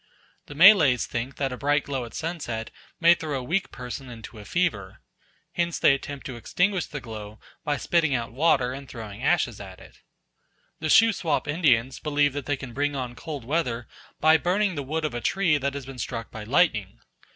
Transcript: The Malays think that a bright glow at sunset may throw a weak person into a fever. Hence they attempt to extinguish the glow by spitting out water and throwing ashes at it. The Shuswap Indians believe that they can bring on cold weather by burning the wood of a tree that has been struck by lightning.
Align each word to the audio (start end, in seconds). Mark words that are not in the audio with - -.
The 0.47 0.55
Malays 0.55 1.05
think 1.05 1.35
that 1.35 1.53
a 1.53 1.57
bright 1.57 1.83
glow 1.83 2.05
at 2.05 2.15
sunset 2.15 2.71
may 2.99 3.13
throw 3.13 3.39
a 3.39 3.43
weak 3.43 3.69
person 3.71 4.09
into 4.09 4.39
a 4.39 4.45
fever. 4.45 4.99
Hence 5.53 5.77
they 5.77 5.93
attempt 5.93 6.25
to 6.25 6.37
extinguish 6.37 6.87
the 6.87 6.99
glow 6.99 7.39
by 7.63 7.77
spitting 7.77 8.15
out 8.15 8.33
water 8.33 8.73
and 8.73 8.89
throwing 8.89 9.21
ashes 9.21 9.59
at 9.61 9.79
it. 9.79 9.99
The 10.79 10.89
Shuswap 10.89 11.47
Indians 11.47 11.99
believe 11.99 12.33
that 12.33 12.47
they 12.47 12.57
can 12.57 12.73
bring 12.73 12.95
on 12.95 13.13
cold 13.13 13.45
weather 13.45 13.87
by 14.19 14.37
burning 14.37 14.73
the 14.73 14.81
wood 14.81 15.05
of 15.05 15.13
a 15.13 15.21
tree 15.21 15.59
that 15.59 15.75
has 15.75 15.85
been 15.85 15.99
struck 15.99 16.31
by 16.31 16.45
lightning. 16.45 16.97